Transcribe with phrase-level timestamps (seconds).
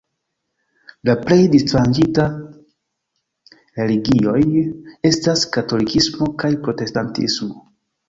[1.09, 2.25] La plej disvastiĝintaj
[3.83, 4.43] religioj
[5.13, 7.67] estas katolikismo kaj protestantismo.